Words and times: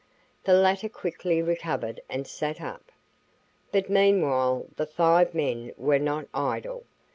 The 0.45 0.53
latter 0.55 0.89
quickly 0.89 1.43
recovered 1.43 2.01
and 2.09 2.25
sat 2.25 2.59
up. 2.59 2.91
But 3.71 3.87
meanwhile 3.87 4.65
the 4.75 4.87
five 4.87 5.35
men 5.35 5.73
were 5.77 5.99
not 5.99 6.25
idle. 6.33 6.85